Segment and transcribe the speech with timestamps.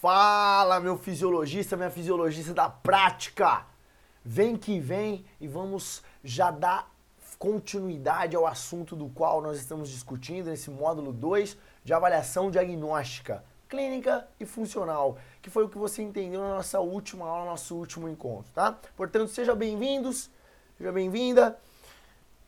[0.00, 3.66] Fala, meu fisiologista, minha fisiologista da prática!
[4.24, 6.90] Vem que vem e vamos já dar
[7.38, 14.26] continuidade ao assunto do qual nós estamos discutindo nesse módulo 2 de avaliação diagnóstica, clínica
[14.40, 18.08] e funcional, que foi o que você entendeu na nossa última aula, no nosso último
[18.08, 18.78] encontro, tá?
[18.96, 20.30] Portanto, sejam bem-vindos,
[20.78, 21.58] seja bem-vinda.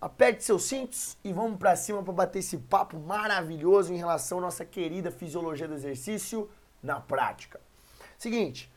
[0.00, 4.40] Aperte seus cintos e vamos para cima para bater esse papo maravilhoso em relação à
[4.40, 6.48] nossa querida fisiologia do exercício
[6.82, 7.60] na prática.
[8.18, 8.70] Seguinte,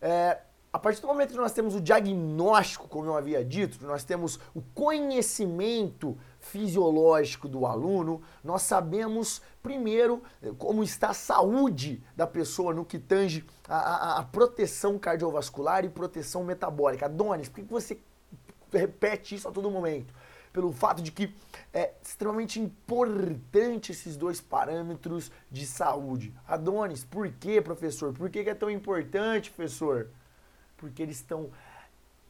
[0.00, 0.38] é,
[0.72, 4.38] a partir do momento que nós temos o diagnóstico, como eu havia dito, nós temos
[4.54, 10.22] o conhecimento fisiológico do aluno, nós sabemos primeiro
[10.58, 15.88] como está a saúde da pessoa no que tange a, a, a proteção cardiovascular e
[15.88, 17.06] proteção metabólica.
[17.06, 17.98] Adonis, por que você
[18.70, 20.12] repete isso a todo momento?
[20.56, 21.34] Pelo fato de que
[21.70, 26.32] é extremamente importante esses dois parâmetros de saúde.
[26.48, 28.14] Adonis, por que, professor?
[28.14, 30.08] Por que é tão importante, professor?
[30.78, 31.50] Porque eles estão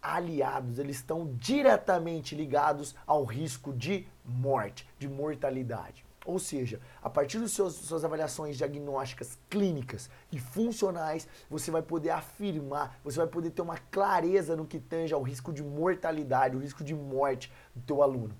[0.03, 6.05] aliados, eles estão diretamente ligados ao risco de morte, de mortalidade.
[6.27, 12.99] Ou seja, a partir das suas avaliações diagnósticas clínicas e funcionais, você vai poder afirmar,
[13.05, 16.83] você vai poder ter uma clareza no que tange ao risco de mortalidade, o risco
[16.83, 18.35] de morte do teu aluno.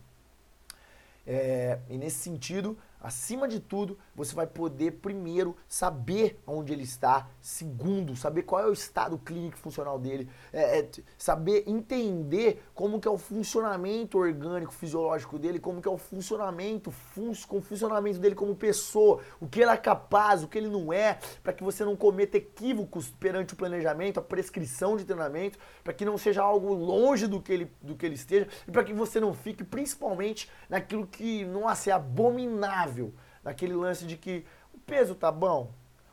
[1.25, 7.29] É, e nesse sentido, Acima de tudo, você vai poder primeiro saber onde ele está,
[7.41, 13.07] segundo, saber qual é o estado clínico funcional dele, é, é, saber entender como que
[13.07, 18.19] é o funcionamento orgânico fisiológico dele, como que é o funcionamento, fun com o funcionamento
[18.19, 21.65] dele como pessoa, o que ele é capaz, o que ele não é, para que
[21.65, 26.43] você não cometa equívocos perante o planejamento, a prescrição de treinamento, para que não seja
[26.43, 29.65] algo longe do que ele, do que ele esteja e para que você não fique
[29.65, 31.91] principalmente naquilo que não a ser
[32.87, 35.71] abominável naquele lance de que o peso tá bom,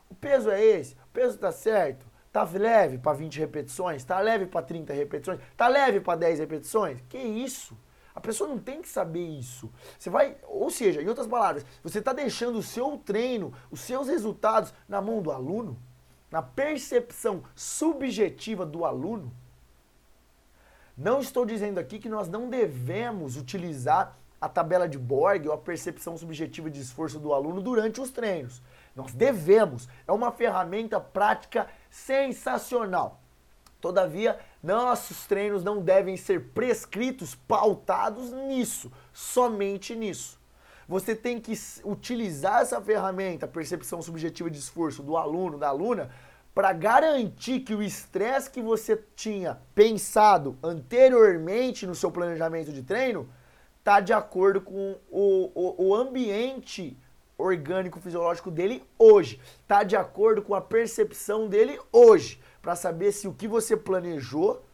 [0.08, 4.46] o peso é esse, o peso tá certo, tá leve para 20 repetições, tá leve
[4.46, 7.00] para 30 repetições, tá leve para 10 repetições.
[7.08, 7.76] Que isso?
[8.14, 9.70] A pessoa não tem que saber isso.
[9.98, 14.06] Você vai, ou seja, em outras palavras, você está deixando o seu treino, os seus
[14.08, 15.76] resultados na mão do aluno,
[16.30, 19.32] na percepção subjetiva do aluno.
[20.96, 25.58] Não estou dizendo aqui que nós não devemos utilizar a tabela de Borg ou a
[25.58, 28.60] percepção subjetiva de esforço do aluno durante os treinos.
[28.94, 29.88] Nós devemos.
[30.06, 33.22] É uma ferramenta prática sensacional.
[33.80, 40.38] Todavia, nossos treinos não devem ser prescritos, pautados nisso, somente nisso.
[40.86, 46.10] Você tem que utilizar essa ferramenta, percepção subjetiva de esforço do aluno, da aluna,
[46.54, 53.26] para garantir que o estresse que você tinha pensado anteriormente no seu planejamento de treino
[53.84, 56.98] está de acordo com o, o, o ambiente
[57.36, 63.28] orgânico fisiológico dele hoje, está de acordo com a percepção dele hoje, para saber se
[63.28, 64.64] o que você planejou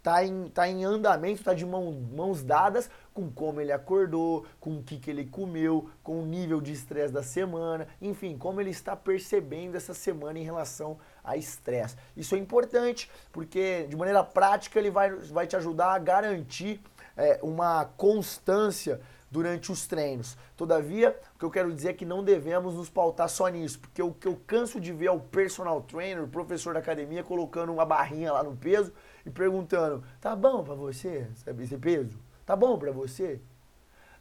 [0.00, 4.78] tá em, tá em andamento, tá de mão, mãos dadas com como ele acordou, com
[4.78, 8.70] o que, que ele comeu, com o nível de estresse da semana, enfim, como ele
[8.70, 11.96] está percebendo essa semana em relação a estresse.
[12.16, 16.80] Isso é importante, porque de maneira prática ele vai, vai te ajudar a garantir
[17.16, 19.00] é, uma constância
[19.30, 20.36] durante os treinos.
[20.56, 24.02] Todavia, o que eu quero dizer é que não devemos nos pautar só nisso, porque
[24.02, 27.72] o que eu canso de ver é o personal trainer, o professor da academia, colocando
[27.72, 28.92] uma barrinha lá no peso
[29.24, 32.18] e perguntando: tá bom para você esse peso?
[32.44, 33.40] Tá bom para você?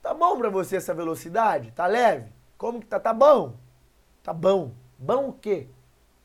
[0.01, 1.71] Tá bom para você essa velocidade?
[1.71, 2.31] Tá leve?
[2.57, 2.99] Como que tá?
[2.99, 3.55] Tá bom?
[4.23, 4.71] Tá bom.
[4.97, 5.67] Bom o quê?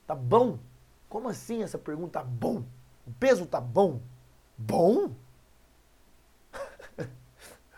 [0.07, 0.59] Tá bom?
[1.09, 2.21] Como assim essa pergunta?
[2.21, 2.63] Tá bom?
[3.07, 4.01] O peso tá bom?
[4.57, 5.11] Bom?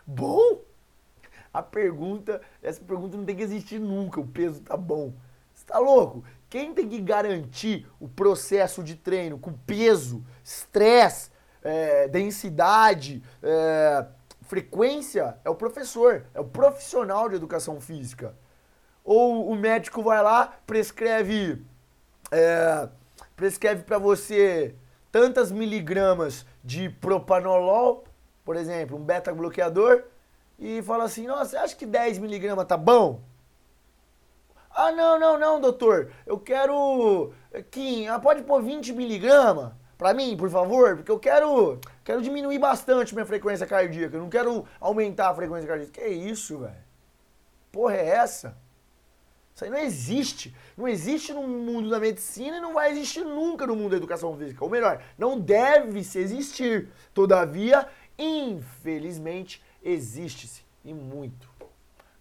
[0.08, 0.62] Bom?
[1.52, 5.12] A pergunta, essa pergunta não tem que existir nunca, o peso tá bom.
[5.54, 6.24] Você tá louco?
[6.48, 11.30] Quem tem que garantir o processo de treino com peso, estresse,
[11.62, 14.06] é, densidade, é,
[14.42, 18.34] frequência é o professor, é o profissional de educação física.
[19.04, 21.62] Ou o médico vai lá, prescreve,
[22.30, 22.88] é,
[23.36, 24.74] prescreve para você
[25.12, 28.07] tantas miligramas de propanolol
[28.48, 30.04] por exemplo, um beta-bloqueador,
[30.58, 33.20] e fala assim, nossa, acha que 10 miligramas tá bom?
[34.70, 37.30] Ah, não, não, não, doutor, eu quero,
[37.70, 42.58] Kim, ah, pode pôr 20 miligramas para mim, por favor, porque eu quero, quero diminuir
[42.58, 46.00] bastante minha frequência cardíaca, eu não quero aumentar a frequência cardíaca.
[46.00, 46.74] Que isso, velho?
[47.70, 48.56] Porra é essa?
[49.58, 50.54] Isso aí não existe.
[50.76, 54.36] Não existe no mundo da medicina e não vai existir nunca no mundo da educação
[54.36, 54.62] física.
[54.62, 56.88] Ou melhor, não deve se existir.
[57.12, 61.48] Todavia, infelizmente, existe-se e muito.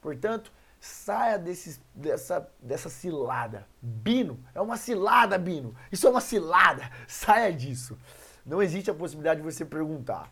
[0.01, 3.67] Portanto, Saia desse, dessa, dessa cilada.
[3.81, 5.75] Bino, é uma cilada, Bino.
[5.91, 6.89] Isso é uma cilada.
[7.07, 7.97] Saia disso.
[8.45, 10.31] Não existe a possibilidade de você perguntar.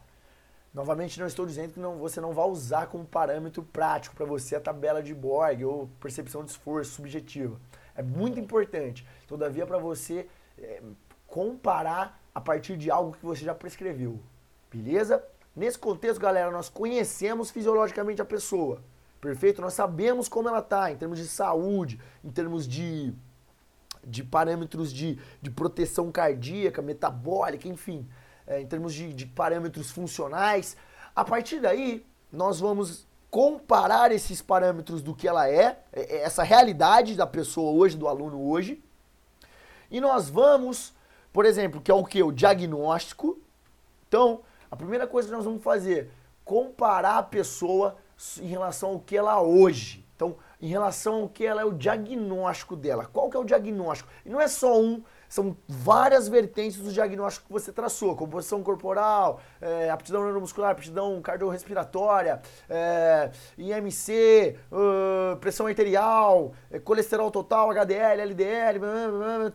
[0.74, 4.56] Novamente, não estou dizendo que não, você não vai usar como parâmetro prático para você
[4.56, 7.60] a tabela de Borg ou percepção de esforço subjetiva.
[7.96, 9.08] É muito importante.
[9.28, 10.28] Todavia, para você
[10.58, 10.82] é,
[11.28, 14.20] comparar a partir de algo que você já prescreveu.
[14.72, 15.24] Beleza?
[15.56, 18.82] Nesse contexto, galera, nós conhecemos fisiologicamente a pessoa.
[19.22, 19.62] Perfeito?
[19.62, 23.14] Nós sabemos como ela está em termos de saúde, em termos de,
[24.04, 28.08] de parâmetros de, de proteção cardíaca, metabólica, enfim,
[28.46, 30.76] é, em termos de, de parâmetros funcionais.
[31.16, 36.44] A partir daí, nós vamos comparar esses parâmetros do que ela é, é, é, essa
[36.44, 38.84] realidade da pessoa hoje, do aluno hoje,
[39.90, 40.94] e nós vamos,
[41.32, 42.22] por exemplo, que é o que?
[42.22, 43.40] O diagnóstico.
[44.08, 46.12] Então, a primeira coisa que nós vamos fazer,
[46.44, 47.98] comparar a pessoa
[48.42, 50.06] em relação ao que ela é hoje.
[50.16, 53.06] Então, em relação ao que ela é o diagnóstico dela.
[53.06, 54.10] Qual que é o diagnóstico?
[54.26, 58.16] E não é só um, são várias vertentes do diagnóstico que você traçou.
[58.16, 67.70] Composição corporal, é, aptidão neuromuscular, aptidão cardiorrespiratória, é, IMC, uh, pressão arterial, é, colesterol total,
[67.72, 68.80] HDL, LDL,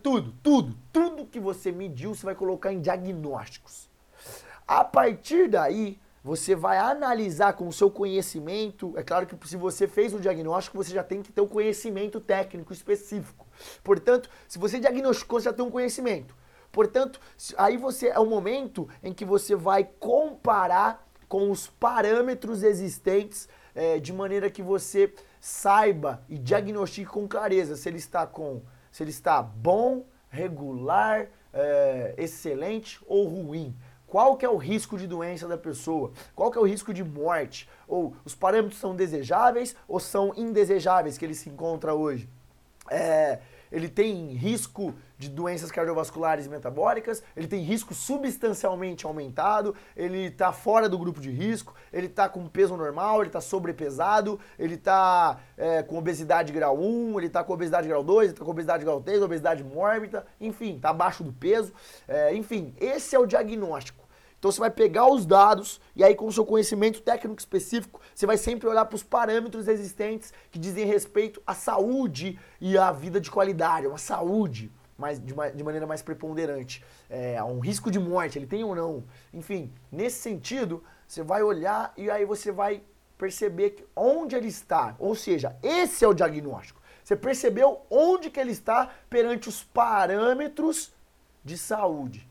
[0.02, 3.89] tudo, tudo, tudo que você mediu você vai colocar em diagnósticos.
[4.70, 8.96] A partir daí, você vai analisar com o seu conhecimento.
[8.96, 12.20] É claro que se você fez o diagnóstico, você já tem que ter um conhecimento
[12.20, 13.48] técnico específico.
[13.82, 16.36] Portanto, se você diagnosticou, você já tem um conhecimento.
[16.70, 17.18] Portanto,
[17.58, 23.98] aí você é o momento em que você vai comparar com os parâmetros existentes é,
[23.98, 28.62] de maneira que você saiba e diagnostique com clareza se ele está com
[28.92, 33.76] se ele está bom, regular, é, excelente ou ruim.
[34.10, 36.10] Qual que é o risco de doença da pessoa?
[36.34, 37.68] Qual que é o risco de morte?
[37.86, 42.28] Ou os parâmetros são desejáveis ou são indesejáveis que ele se encontra hoje?
[42.90, 43.38] É,
[43.70, 50.50] ele tem risco de doenças cardiovasculares e metabólicas, ele tem risco substancialmente aumentado, ele está
[50.50, 55.38] fora do grupo de risco, ele está com peso normal, ele está sobrepesado, ele está
[55.56, 58.84] é, com obesidade grau 1, ele está com obesidade grau 2, ele está com obesidade
[58.84, 61.72] grau 3, obesidade mórbida, enfim, está abaixo do peso.
[62.08, 63.99] É, enfim, esse é o diagnóstico.
[64.40, 68.24] Então você vai pegar os dados e aí com o seu conhecimento técnico específico, você
[68.24, 73.20] vai sempre olhar para os parâmetros existentes que dizem respeito à saúde e à vida
[73.20, 78.38] de qualidade, uma saúde mais, de, de maneira mais preponderante, é, um risco de morte,
[78.38, 79.04] ele tem ou não.
[79.32, 82.82] Enfim, nesse sentido, você vai olhar e aí você vai
[83.18, 86.80] perceber que onde ele está, ou seja, esse é o diagnóstico.
[87.04, 90.94] Você percebeu onde que ele está perante os parâmetros
[91.44, 92.29] de saúde.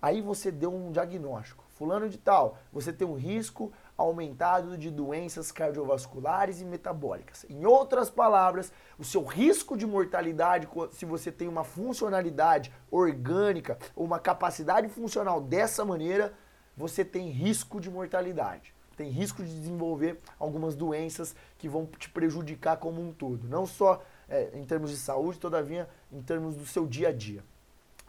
[0.00, 1.64] Aí você deu um diagnóstico.
[1.70, 7.44] Fulano de tal, você tem um risco aumentado de doenças cardiovasculares e metabólicas.
[7.48, 14.04] Em outras palavras, o seu risco de mortalidade, se você tem uma funcionalidade orgânica ou
[14.04, 16.32] uma capacidade funcional dessa maneira,
[16.76, 18.72] você tem risco de mortalidade.
[18.96, 23.48] Tem risco de desenvolver algumas doenças que vão te prejudicar como um todo.
[23.48, 27.44] Não só é, em termos de saúde, todavia em termos do seu dia a dia.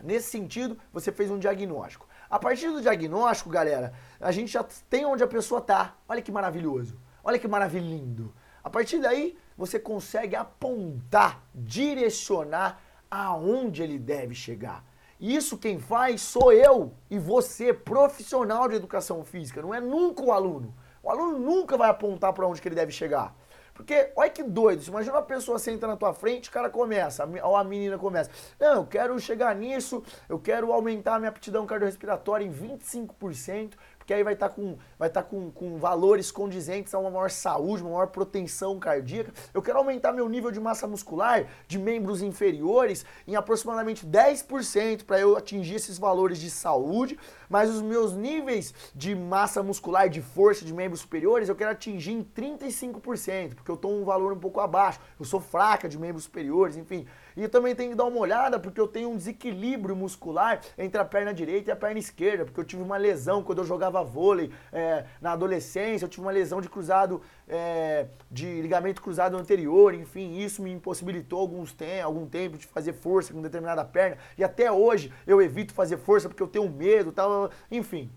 [0.04, 2.08] Nesse sentido, você fez um diagnóstico.
[2.30, 5.96] A partir do diagnóstico, galera, a gente já tem onde a pessoa está.
[6.08, 7.00] Olha que maravilhoso.
[7.24, 8.34] Olha que maravilhoso.
[8.64, 14.84] A partir daí, você consegue apontar, direcionar aonde ele deve chegar.
[15.20, 20.32] Isso quem faz sou eu e você, profissional de educação física, não é nunca o
[20.32, 20.74] aluno.
[21.04, 23.36] O aluno nunca vai apontar para onde que ele deve chegar.
[23.80, 27.56] Porque, olha que doido, imagina uma pessoa senta na tua frente, o cara começa, ou
[27.56, 28.30] a menina começa.
[28.60, 33.76] Não, eu quero chegar nisso, eu quero aumentar a minha aptidão cardiorrespiratória em 25%,
[34.10, 37.30] porque aí vai estar tá com, vai tá com, com valores condizentes a uma maior
[37.30, 39.32] saúde, uma maior proteção cardíaca.
[39.54, 45.20] Eu quero aumentar meu nível de massa muscular de membros inferiores em aproximadamente 10% para
[45.20, 50.66] eu atingir esses valores de saúde, mas os meus níveis de massa muscular, de força
[50.66, 54.60] de membros superiores, eu quero atingir em 35%, porque eu estou um valor um pouco
[54.60, 55.00] abaixo.
[55.20, 57.06] Eu sou fraca de membros superiores, enfim.
[57.36, 61.06] E também tenho que dar uma olhada porque eu tenho um desequilíbrio muscular entre a
[61.06, 64.52] perna direita e a perna esquerda, porque eu tive uma lesão quando eu jogava vôlei
[64.72, 70.38] é, na adolescência, eu tive uma lesão de cruzado, é, de ligamento cruzado anterior, enfim,
[70.38, 74.72] isso me impossibilitou alguns tem, algum tempo de fazer força com determinada perna, e até
[74.72, 78.10] hoje eu evito fazer força porque eu tenho medo, tal, enfim.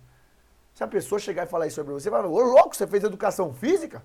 [0.74, 3.52] Se a pessoa chegar e falar isso sobre você, vai ô louco, você fez educação
[3.52, 4.02] física?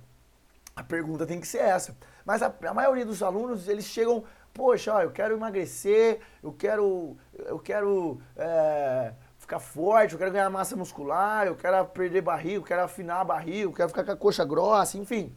[0.75, 1.97] A pergunta tem que ser essa.
[2.23, 4.23] Mas a, a maioria dos alunos, eles chegam
[4.53, 10.49] poxa, ó, eu quero emagrecer, eu quero, eu quero é, ficar forte, eu quero ganhar
[10.49, 14.11] massa muscular, eu quero perder barriga, eu quero afinar a barriga, eu quero ficar com
[14.11, 15.35] a coxa grossa, enfim.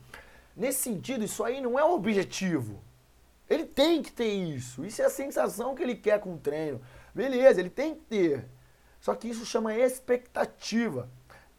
[0.56, 2.82] Nesse sentido, isso aí não é o objetivo.
[3.48, 4.84] Ele tem que ter isso.
[4.84, 6.80] Isso é a sensação que ele quer com o treino.
[7.14, 8.48] Beleza, ele tem que ter.
[9.00, 11.08] Só que isso chama expectativa.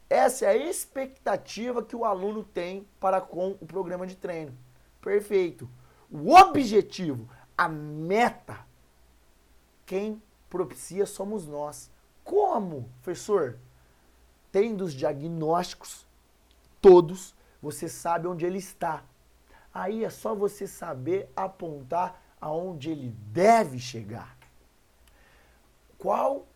[0.09, 4.57] Essa é a expectativa que o aluno tem para com o programa de treino.
[5.01, 5.69] Perfeito.
[6.09, 7.29] O objetivo,
[7.61, 8.65] a meta,
[9.85, 11.91] quem propicia somos nós.
[12.23, 13.59] Como, professor?
[14.51, 16.07] Tendo os diagnósticos,
[16.81, 19.03] todos, você sabe onde ele está.
[19.71, 24.35] Aí é só você saber apontar aonde ele deve chegar.
[25.99, 26.47] Qual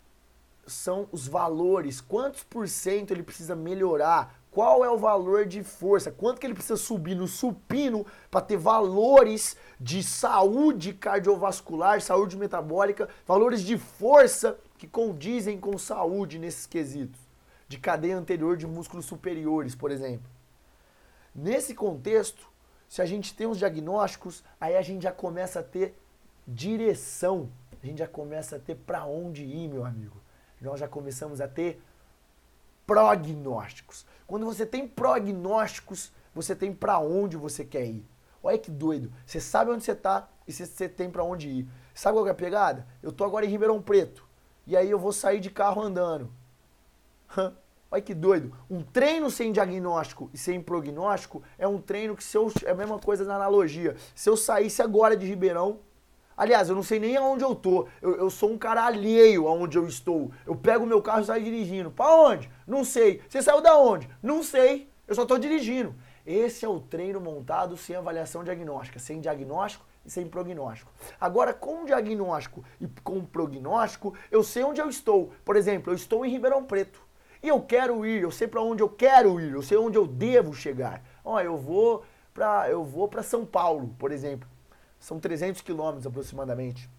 [0.66, 2.02] são os valores?
[2.02, 4.42] Quantos por cento ele precisa melhorar?
[4.56, 6.10] Qual é o valor de força?
[6.10, 13.10] Quanto que ele precisa subir no supino para ter valores de saúde cardiovascular, saúde metabólica,
[13.28, 17.20] valores de força que condizem com saúde nesses quesitos?
[17.68, 20.32] De cadeia anterior de músculos superiores, por exemplo.
[21.36, 22.48] Nesse contexto,
[22.88, 26.00] se a gente tem os diagnósticos, aí a gente já começa a ter
[26.48, 27.50] direção.
[27.84, 30.16] A gente já começa a ter para onde ir, meu amigo.
[30.62, 31.82] Nós já começamos a ter
[32.86, 34.06] prognósticos.
[34.28, 38.06] Quando você tem prognósticos, você tem para onde você quer ir.
[38.44, 39.12] Olha que doido.
[39.26, 41.68] Você sabe onde você está e você tem para onde ir.
[41.94, 42.86] Sabe qual é a pegada?
[43.02, 44.26] Eu tô agora em Ribeirão Preto.
[44.68, 46.32] E aí eu vou sair de carro andando.
[47.90, 48.52] Olha que doido.
[48.70, 52.76] Um treino sem diagnóstico e sem prognóstico é um treino que se eu, é a
[52.76, 53.96] mesma coisa na analogia.
[54.14, 55.80] Se eu saísse agora de Ribeirão,
[56.36, 57.88] aliás, eu não sei nem aonde eu tô.
[58.02, 60.32] Eu, eu sou um cara alheio aonde eu estou.
[60.46, 61.92] Eu pego meu carro e saio dirigindo.
[61.92, 62.50] Para onde?
[62.66, 63.22] Não sei.
[63.28, 64.10] Você saiu da onde?
[64.22, 64.90] Não sei.
[65.08, 65.96] Eu só tô dirigindo.
[66.26, 70.92] Esse é o treino montado sem avaliação diagnóstica, sem diagnóstico e sem prognóstico.
[71.22, 75.32] Agora, com diagnóstico e com prognóstico, eu sei onde eu estou.
[75.44, 77.00] Por exemplo, eu estou em Ribeirão Preto.
[77.44, 80.08] E eu quero ir, eu sei para onde eu quero ir, eu sei onde eu
[80.08, 81.04] devo chegar.
[81.24, 84.50] Ó, eu vou para eu vou para São Paulo, por exemplo.
[85.06, 86.90] São 300 quilômetros aproximadamente.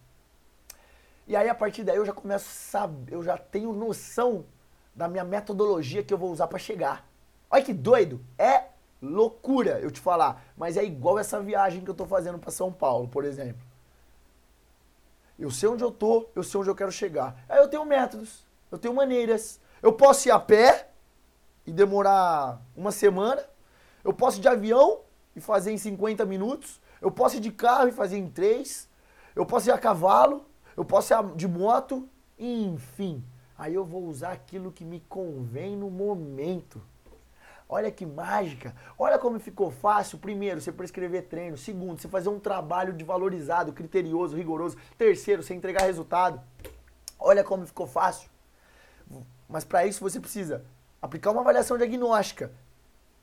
[1.27, 4.47] E aí a partir daí eu já começo a saber, eu já tenho noção
[4.95, 7.05] da minha metodologia que eu vou usar para chegar.
[7.51, 8.25] Olha que doido!
[8.39, 8.67] É
[9.03, 12.73] loucura eu te falar, mas é igual essa viagem que eu tô fazendo para São
[12.73, 13.61] Paulo, por exemplo.
[15.37, 17.45] Eu sei onde eu tô, eu sei onde eu quero chegar.
[17.49, 20.91] Aí eu tenho métodos, eu tenho maneiras, eu posso ir a pé
[21.67, 23.45] e demorar uma semana.
[24.05, 25.01] Eu posso ir de avião
[25.35, 26.81] e fazer em 50 minutos.
[27.07, 28.89] Eu posso ir de carro e fazer em 3.
[29.37, 30.45] Eu posso ir a cavalo.
[30.77, 32.09] Eu posso ir de moto.
[32.37, 33.23] Enfim.
[33.57, 36.83] Aí eu vou usar aquilo que me convém no momento.
[37.69, 38.75] Olha que mágica.
[38.99, 40.19] Olha como ficou fácil.
[40.19, 41.57] Primeiro, você prescrever treino.
[41.57, 44.77] Segundo, você fazer um trabalho de valorizado, criterioso, rigoroso.
[44.99, 46.41] Terceiro, você entregar resultado.
[47.21, 48.29] Olha como ficou fácil.
[49.49, 50.65] Mas para isso você precisa
[51.01, 52.51] aplicar uma avaliação diagnóstica.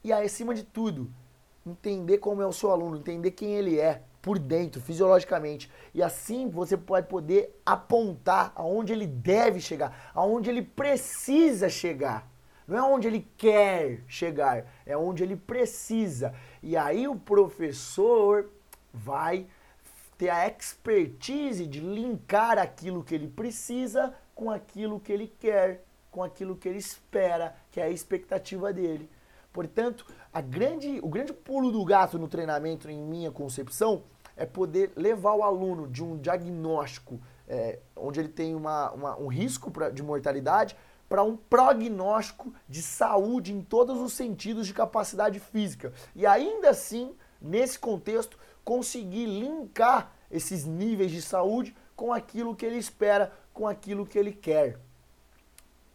[0.02, 1.10] E acima de tudo,
[1.66, 5.70] entender como é o seu aluno, entender quem ele é por dentro, fisiologicamente.
[5.92, 12.30] E assim você pode poder apontar aonde ele deve chegar, aonde ele precisa chegar.
[12.66, 16.34] Não é onde ele quer chegar, é onde ele precisa.
[16.62, 18.50] E aí o professor
[18.92, 19.46] vai
[20.16, 26.22] ter a expertise de linkar aquilo que ele precisa com aquilo que ele quer com
[26.22, 29.10] aquilo que ele espera, que é a expectativa dele.
[29.54, 30.04] Portanto,
[30.50, 34.02] grande, o grande pulo do gato no treinamento, em minha concepção,
[34.36, 39.28] é poder levar o aluno de um diagnóstico é, onde ele tem uma, uma, um
[39.28, 40.76] risco pra, de mortalidade
[41.08, 45.92] para um prognóstico de saúde em todos os sentidos de capacidade física.
[46.16, 52.78] E ainda assim, nesse contexto, conseguir linkar esses níveis de saúde com aquilo que ele
[52.78, 54.80] espera, com aquilo que ele quer.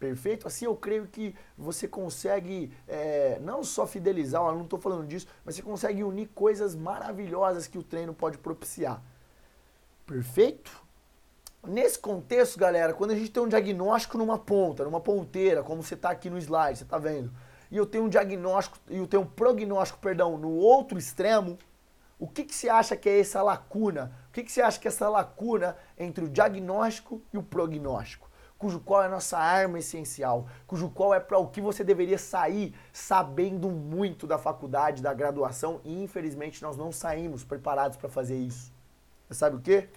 [0.00, 0.48] Perfeito?
[0.48, 5.06] Assim eu creio que você consegue é, não só fidelizar o aluno, não estou falando
[5.06, 9.02] disso, mas você consegue unir coisas maravilhosas que o treino pode propiciar.
[10.06, 10.72] Perfeito?
[11.62, 15.92] Nesse contexto, galera, quando a gente tem um diagnóstico numa ponta, numa ponteira, como você
[15.92, 17.30] está aqui no slide, você está vendo,
[17.70, 21.58] e eu tenho um diagnóstico, e eu tenho um prognóstico, perdão, no outro extremo,
[22.18, 24.10] o que, que você acha que é essa lacuna?
[24.30, 28.29] O que, que você acha que é essa lacuna entre o diagnóstico e o prognóstico?
[28.60, 32.18] Cujo qual é a nossa arma essencial, cujo qual é para o que você deveria
[32.18, 38.36] sair sabendo muito da faculdade, da graduação, e infelizmente nós não saímos preparados para fazer
[38.36, 38.70] isso.
[39.26, 39.88] Você sabe o quê?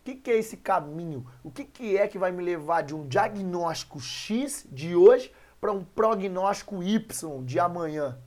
[0.00, 1.24] O que, que é esse caminho?
[1.44, 5.70] O que, que é que vai me levar de um diagnóstico X de hoje para
[5.70, 8.18] um prognóstico Y de amanhã?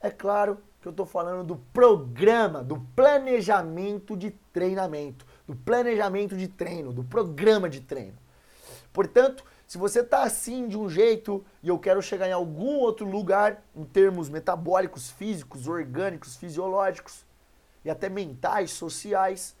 [0.00, 6.48] É claro que eu estou falando do programa, do planejamento de treinamento, do planejamento de
[6.48, 8.23] treino, do programa de treino.
[8.94, 13.08] Portanto, Se você está assim de um jeito e eu quero chegar em algum outro
[13.08, 17.24] lugar, em termos metabólicos, físicos, orgânicos, fisiológicos
[17.84, 19.56] e até mentais, sociais,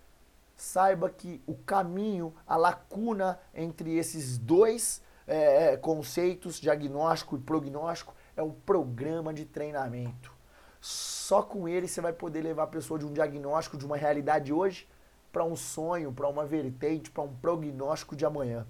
[0.54, 8.14] saiba que o caminho, a lacuna entre esses dois é, é conceitos, diagnóstico e prognóstico,
[8.36, 10.32] é o programa de treinamento.
[10.80, 14.52] Só com ele você vai poder levar a pessoa de um diagnóstico de uma realidade
[14.52, 14.86] hoje
[15.32, 18.66] para um sonho, para uma vertente, para um prognóstico de amanhã.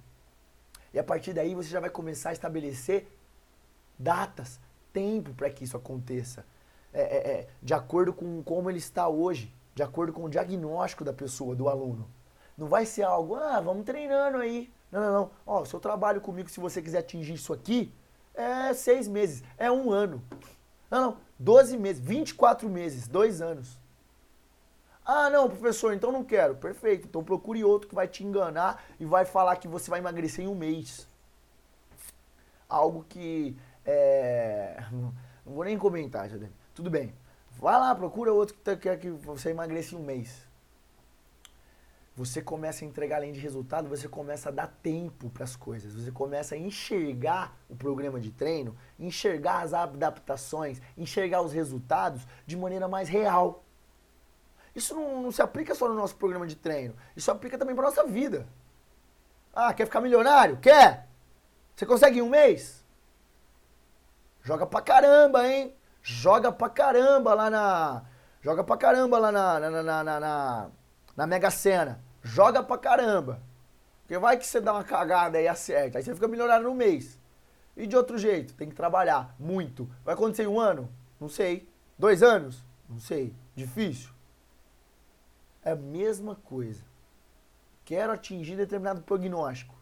[0.94, 3.08] E a partir daí você já vai começar a estabelecer
[3.98, 4.60] datas,
[4.92, 6.46] tempo para que isso aconteça.
[6.92, 11.04] É, é, é, de acordo com como ele está hoje, de acordo com o diagnóstico
[11.04, 12.08] da pessoa, do aluno.
[12.56, 14.72] Não vai ser algo, ah, vamos treinando aí.
[14.92, 15.30] Não, não, não.
[15.44, 17.92] Ó, o seu trabalho comigo, se você quiser atingir isso aqui,
[18.32, 20.22] é seis meses, é um ano.
[20.88, 23.80] Não, não, 12 meses, 24 meses, dois anos.
[25.04, 26.56] Ah, não, professor, então não quero.
[26.56, 30.44] Perfeito, então procure outro que vai te enganar e vai falar que você vai emagrecer
[30.44, 31.06] em um mês.
[32.68, 33.56] Algo que.
[33.84, 34.82] É...
[34.90, 35.12] Não
[35.54, 36.52] vou nem comentar, Jadene.
[36.74, 37.14] Tudo bem.
[37.58, 40.48] Vai lá, procura outro que tá, quer que você emagreça em um mês.
[42.16, 45.94] Você começa a entregar além de resultado, você começa a dar tempo para as coisas.
[45.94, 52.56] Você começa a enxergar o programa de treino, enxergar as adaptações, enxergar os resultados de
[52.56, 53.63] maneira mais real.
[54.74, 57.84] Isso não, não se aplica só no nosso programa de treino, isso aplica também para
[57.84, 58.46] nossa vida.
[59.52, 60.56] Ah, quer ficar milionário?
[60.58, 61.08] Quer?
[61.76, 62.84] Você consegue em um mês?
[64.42, 65.74] Joga pra caramba, hein?
[66.04, 68.02] joga pra caramba lá na.
[68.42, 70.70] Joga pra caramba lá na, na, na, na, na,
[71.16, 71.98] na Mega Sena.
[72.22, 73.40] Joga pra caramba.
[74.02, 75.96] Porque vai que você dá uma cagada e acerta.
[75.96, 77.18] Aí você fica milionário no mês.
[77.74, 79.90] E de outro jeito, tem que trabalhar muito.
[80.04, 80.90] Vai acontecer em um ano?
[81.18, 81.66] Não sei.
[81.98, 82.62] Dois anos?
[82.86, 83.34] Não sei.
[83.56, 84.10] Difícil.
[85.64, 86.82] É a mesma coisa.
[87.84, 89.74] Quero atingir determinado prognóstico.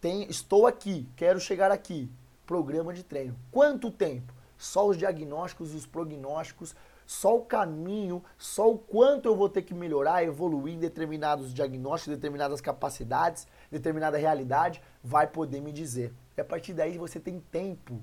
[0.00, 2.10] Tem, estou aqui, quero chegar aqui.
[2.46, 3.36] Programa de treino.
[3.50, 4.32] Quanto tempo?
[4.60, 9.62] só os diagnósticos e os prognósticos, só o caminho, só o quanto eu vou ter
[9.62, 16.12] que melhorar, evoluir em determinados diagnósticos, determinadas capacidades, determinada realidade, vai poder me dizer.
[16.36, 18.00] E a partir daí você tem tempo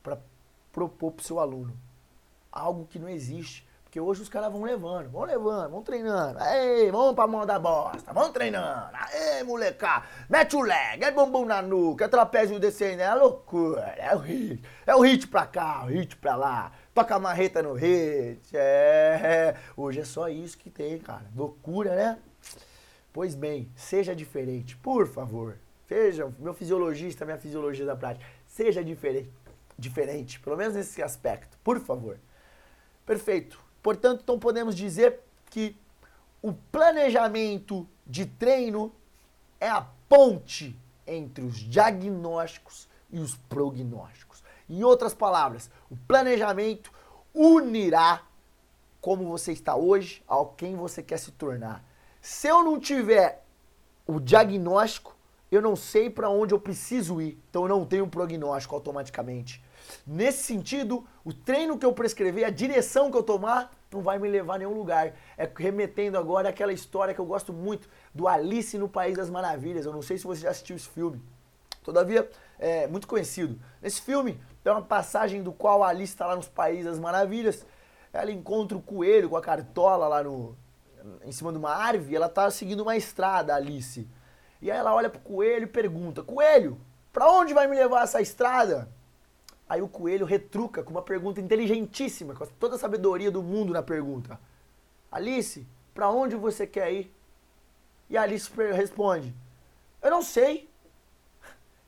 [0.00, 0.18] para
[0.72, 1.76] propor para o seu aluno
[2.52, 3.68] algo que não existe.
[3.90, 6.38] Porque hoje os caras vão levando, vão levando, vão treinando.
[6.44, 8.96] Ei, vamos pra mão da bosta, vão treinando.
[9.12, 13.82] Ei, molecada, mete o leg, é bumbum na nuca, é trapézio descendo, é loucura.
[13.98, 16.70] É o hit, é o hit pra cá, o hit pra lá.
[16.94, 18.40] Toca a marreta no hit.
[18.54, 21.26] É, hoje é só isso que tem, cara.
[21.34, 22.18] Loucura, né?
[23.12, 25.58] Pois bem, seja diferente, por favor.
[25.88, 29.32] Seja, meu fisiologista, minha fisiologia da prática, seja diferente,
[29.76, 32.20] diferente, pelo menos nesse aspecto, por favor.
[33.04, 33.69] Perfeito.
[33.82, 35.76] Portanto, então podemos dizer que
[36.42, 38.92] o planejamento de treino
[39.58, 44.42] é a ponte entre os diagnósticos e os prognósticos.
[44.68, 46.92] Em outras palavras, o planejamento
[47.34, 48.22] unirá
[49.00, 51.84] como você está hoje ao quem você quer se tornar.
[52.20, 53.44] Se eu não tiver
[54.06, 55.16] o diagnóstico,
[55.50, 59.62] eu não sei para onde eu preciso ir, então eu não tenho um prognóstico automaticamente.
[60.06, 64.28] Nesse sentido, o treino que eu prescrever, a direção que eu tomar, não vai me
[64.28, 65.12] levar a nenhum lugar.
[65.36, 69.84] É remetendo agora àquela história que eu gosto muito do Alice no País das Maravilhas.
[69.84, 71.20] Eu não sei se você já assistiu esse filme.
[71.82, 73.58] Todavia, é muito conhecido.
[73.80, 77.66] Nesse filme, tem uma passagem do qual a Alice está lá nos Países das Maravilhas.
[78.12, 80.56] Ela encontra o coelho com a cartola lá no,
[81.24, 82.14] em cima de uma árvore.
[82.14, 84.06] ela está seguindo uma estrada, Alice.
[84.60, 86.78] E aí ela olha pro coelho e pergunta: Coelho,
[87.12, 88.88] para onde vai me levar essa estrada?
[89.70, 93.80] Aí o coelho retruca com uma pergunta inteligentíssima, com toda a sabedoria do mundo na
[93.80, 94.36] pergunta.
[95.12, 97.14] Alice, para onde você quer ir?
[98.08, 99.32] E a Alice responde:
[100.02, 100.68] Eu não sei.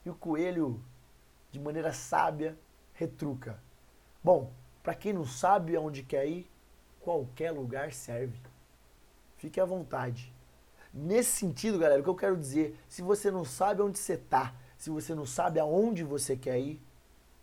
[0.07, 0.81] E o coelho,
[1.51, 2.57] de maneira sábia,
[2.93, 3.61] retruca:
[4.23, 6.49] Bom, para quem não sabe aonde quer ir,
[7.01, 8.39] qualquer lugar serve.
[9.39, 10.33] Fique à vontade.
[10.95, 14.55] Nesse sentido, galera, o que eu quero dizer, se você não sabe onde você está,
[14.79, 16.81] se você não sabe aonde você quer ir,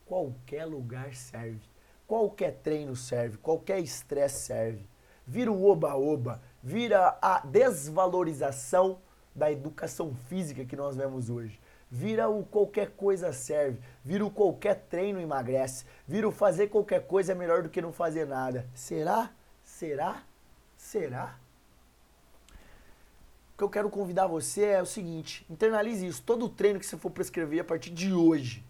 [0.09, 1.61] qualquer lugar serve.
[2.07, 4.83] Qualquer treino serve, qualquer estresse serve.
[5.27, 8.97] Vira o oba-oba, vira a desvalorização
[9.35, 11.59] da educação física que nós vemos hoje.
[11.91, 17.33] Vira o qualquer coisa serve, vira o qualquer treino emagrece, vira o fazer qualquer coisa
[17.33, 18.67] é melhor do que não fazer nada.
[18.73, 19.31] Será?
[19.63, 20.23] Será?
[20.75, 21.37] Será?
[23.53, 26.23] O que eu quero convidar você é o seguinte: internalize isso.
[26.23, 28.63] Todo treino que você for prescrever a partir de hoje,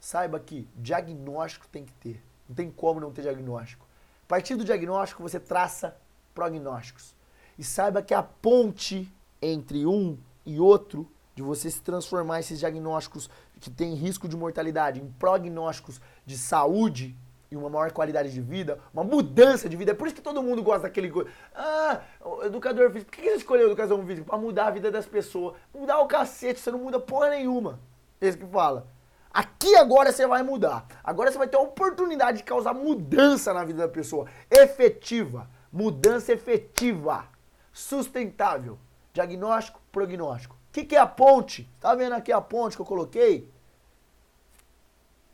[0.00, 2.24] saiba que diagnóstico tem que ter.
[2.48, 3.86] Não tem como não ter diagnóstico.
[4.24, 5.96] A partir do diagnóstico, você traça
[6.34, 7.14] prognósticos.
[7.58, 13.28] E saiba que a ponte entre um e outro de você se transformar esses diagnósticos
[13.60, 17.16] que têm risco de mortalidade em prognósticos de saúde
[17.50, 19.90] e uma maior qualidade de vida, uma mudança de vida.
[19.90, 21.12] É por isso que todo mundo gosta daquele.
[21.54, 22.00] Ah,
[22.44, 23.10] educador físico.
[23.10, 24.24] Por que você escolheu educação física?
[24.24, 25.56] Pra mudar a vida das pessoas.
[25.74, 27.80] Mudar o cacete, você não muda porra nenhuma.
[28.20, 28.86] Esse que fala.
[29.32, 30.86] Aqui agora você vai mudar.
[31.04, 34.28] Agora você vai ter a oportunidade de causar mudança na vida da pessoa.
[34.50, 35.48] Efetiva.
[35.72, 37.28] Mudança efetiva.
[37.72, 38.78] Sustentável.
[39.12, 40.56] Diagnóstico, prognóstico.
[40.56, 41.68] O que, que é a ponte?
[41.80, 43.50] Tá vendo aqui a ponte que eu coloquei?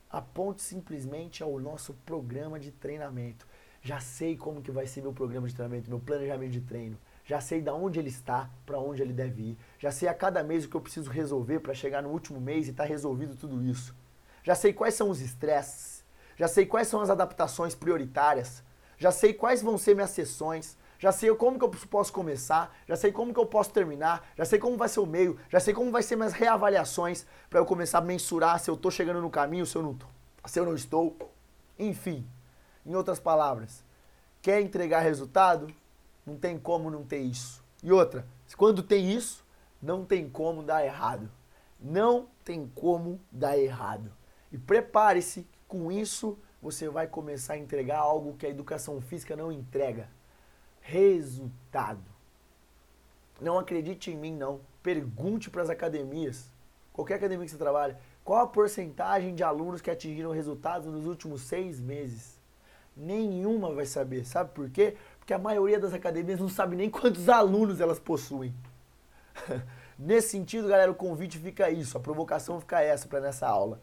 [0.09, 3.47] A ponte simplesmente é o nosso programa de treinamento.
[3.81, 6.97] Já sei como que vai ser meu programa de treinamento, meu planejamento de treino.
[7.27, 9.57] Já sei da onde ele está, para onde ele deve ir.
[9.77, 12.67] Já sei a cada mês o que eu preciso resolver para chegar no último mês
[12.67, 13.93] e estar tá resolvido tudo isso.
[14.41, 16.03] Já sei quais são os estresses.
[16.35, 18.63] Já sei quais são as adaptações prioritárias.
[18.97, 22.95] Já sei quais vão ser minhas sessões já sei como que eu posso começar, já
[22.95, 25.73] sei como que eu posso terminar, já sei como vai ser o meio, já sei
[25.73, 29.29] como vai ser minhas reavaliações para eu começar a mensurar se eu estou chegando no
[29.29, 30.07] caminho, se eu não tô,
[30.45, 31.15] se eu não estou.
[31.77, 32.27] Enfim,
[32.83, 33.83] em outras palavras,
[34.41, 35.67] quer entregar resultado?
[36.27, 37.63] Não tem como não ter isso.
[37.81, 39.45] E outra, quando tem isso,
[39.81, 41.31] não tem como dar errado.
[41.79, 44.11] Não tem como dar errado.
[44.51, 49.53] E prepare-se, com isso você vai começar a entregar algo que a educação física não
[49.53, 50.09] entrega
[50.81, 52.03] resultado.
[53.39, 54.59] Não acredite em mim, não.
[54.83, 56.51] Pergunte para as academias,
[56.91, 61.43] qualquer academia que você trabalha, qual a porcentagem de alunos que atingiram resultados nos últimos
[61.43, 62.37] seis meses?
[62.95, 64.25] Nenhuma vai saber.
[64.25, 64.97] Sabe por quê?
[65.27, 68.55] Porque a maioria das academias não sabe nem quantos alunos elas possuem.
[69.99, 73.81] Nesse sentido, galera, o convite fica isso, a provocação fica essa para nessa aula.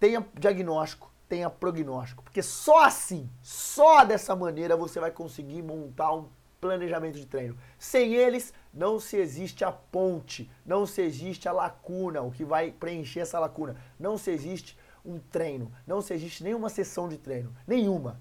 [0.00, 2.24] Tenha diagnóstico, tenha prognóstico.
[2.24, 6.28] Porque só assim, só dessa maneira você vai conseguir montar um
[6.60, 7.56] planejamento de treino.
[7.78, 12.72] Sem eles, não se existe a ponte, não se existe a lacuna, o que vai
[12.72, 13.76] preencher essa lacuna.
[14.00, 18.20] Não se existe um treino, não se existe nenhuma sessão de treino, nenhuma.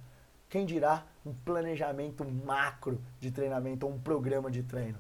[0.56, 4.98] Quem dirá um planejamento macro de treinamento ou um programa de treino?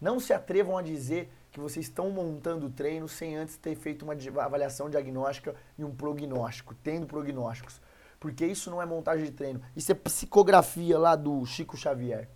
[0.00, 4.02] Não se atrevam a dizer que vocês estão montando o treino sem antes ter feito
[4.02, 7.80] uma avaliação diagnóstica e um prognóstico, tendo prognósticos.
[8.18, 9.62] Porque isso não é montagem de treino.
[9.76, 12.28] Isso é psicografia lá do Chico Xavier.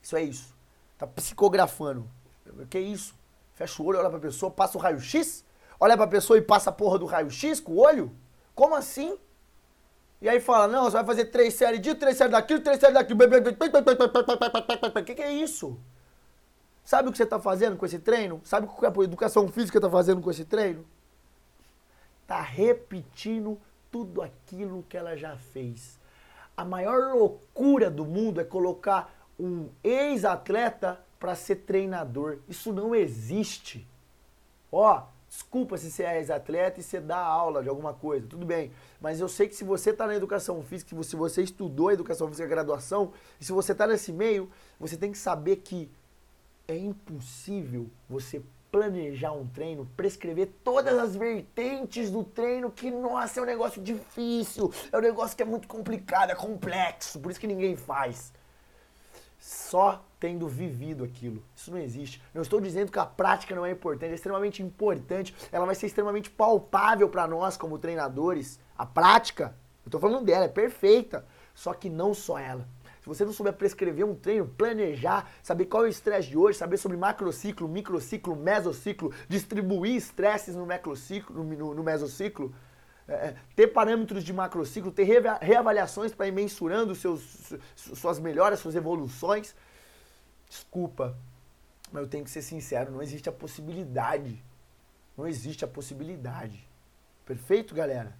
[0.00, 0.56] Isso é isso.
[0.96, 2.08] Tá psicografando.
[2.70, 3.14] Que é isso?
[3.52, 5.44] Fecha o olho, olha pra pessoa, passa o raio-x?
[5.78, 8.10] Olha pra pessoa e passa a porra do raio-x com o olho?
[8.54, 9.18] Como assim?
[10.24, 12.94] E aí fala, não, você vai fazer três séries disso, três séries daquilo, três séries
[12.94, 13.20] daquilo.
[13.22, 15.78] O que, que é isso?
[16.82, 18.40] Sabe o que você está fazendo com esse treino?
[18.42, 20.82] Sabe o que a educação física está fazendo com esse treino?
[22.22, 23.60] Está repetindo
[23.92, 26.00] tudo aquilo que ela já fez.
[26.56, 32.38] A maior loucura do mundo é colocar um ex-atleta para ser treinador.
[32.48, 33.86] Isso não existe.
[34.72, 35.02] Ó,
[35.34, 38.70] desculpa se você é ex-atleta e você dá aula de alguma coisa, tudo bem.
[39.00, 42.46] Mas eu sei que se você está na educação física, se você estudou educação física
[42.46, 45.90] graduação, e se você está nesse meio, você tem que saber que
[46.68, 53.42] é impossível você planejar um treino, prescrever todas as vertentes do treino, que nossa, é
[53.42, 57.46] um negócio difícil, é um negócio que é muito complicado, é complexo, por isso que
[57.46, 58.32] ninguém faz.
[59.44, 61.42] Só tendo vivido aquilo.
[61.54, 62.22] Isso não existe.
[62.32, 65.36] Não estou dizendo que a prática não é importante, é extremamente importante.
[65.52, 68.58] Ela vai ser extremamente palpável para nós como treinadores.
[68.74, 69.54] A prática,
[69.84, 71.26] eu estou falando dela, é perfeita.
[71.54, 72.66] Só que não só ela
[73.02, 76.56] se você não souber prescrever um treino, planejar, saber qual é o estresse de hoje,
[76.56, 82.54] saber sobre macrociclo, microciclo, mesociclo, distribuir estresses no macrociclo, no, no, mesociclo,
[83.06, 85.04] é, é, ter parâmetros de macrociclo, ter
[85.40, 89.54] reavaliações para ir mensurando seus, suas melhoras, suas evoluções.
[90.48, 91.16] Desculpa,
[91.92, 94.42] mas eu tenho que ser sincero, não existe a possibilidade.
[95.16, 96.66] Não existe a possibilidade.
[97.24, 98.16] Perfeito, galera?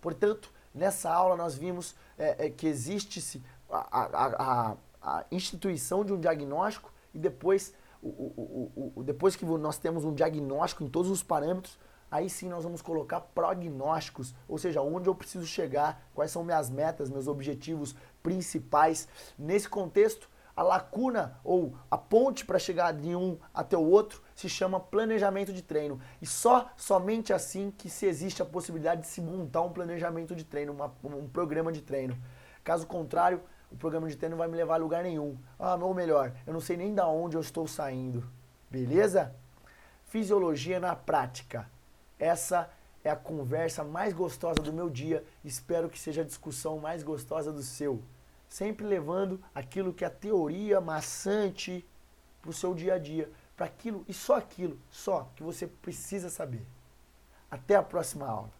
[0.00, 6.20] Portanto, nessa aula nós vimos é, é, que existe-se a, a, a, instituição de um
[6.20, 11.22] diagnóstico e depois, o, o, o, depois que nós temos um diagnóstico em todos os
[11.22, 11.78] parâmetros,
[12.10, 16.70] aí sim nós vamos colocar prognósticos, ou seja, onde eu preciso chegar, quais são minhas
[16.70, 19.08] metas, meus objetivos principais.
[19.38, 24.48] Nesse contexto, a lacuna ou a ponte para chegar de um até o outro se
[24.48, 26.00] chama planejamento de treino.
[26.20, 30.42] E só somente assim que se existe a possibilidade de se montar um planejamento de
[30.42, 32.18] treino, uma, um programa de treino.
[32.64, 33.40] Caso contrário,
[33.70, 35.38] o programa de treino não vai me levar a lugar nenhum.
[35.58, 38.28] Ah, ou melhor, eu não sei nem da onde eu estou saindo.
[38.68, 39.32] Beleza?
[40.06, 41.70] Fisiologia na prática.
[42.18, 42.70] Essa
[43.04, 45.24] é a conversa mais gostosa do meu dia.
[45.44, 48.02] Espero que seja a discussão mais gostosa do seu.
[48.48, 51.86] Sempre levando aquilo que é a teoria maçante
[52.40, 53.30] para o seu dia a dia.
[53.56, 56.64] para aquilo e só aquilo, só que você precisa saber.
[57.50, 58.57] Até a próxima aula.